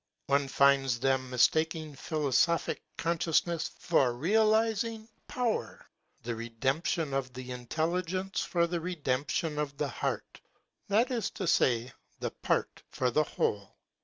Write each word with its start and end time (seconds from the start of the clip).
One 0.25 0.47
finds 0.47 0.99
them 0.99 1.29
mistaking 1.29 1.95
philosophie 1.95 2.81
con 2.97 3.19
sciousness 3.19 3.69
for 3.77 4.13
realising 4.15 5.07
power, 5.27 5.85
the 6.23 6.31
redemp 6.31 6.87
tion 6.87 7.13
of 7.13 7.31
the 7.33 7.51
intelligence 7.51 8.39
for 8.41 8.65
the 8.65 8.81
redemption 8.81 9.59
of 9.59 9.77
the 9.77 9.89
heart 9.89 10.41
—that 10.87 11.11
is 11.11 11.29
to 11.37 11.45
say, 11.45 11.93
the 12.19 12.31
part 12.31 12.81
for 12.89 13.11
the 13.11 13.23
whole. 13.23 13.75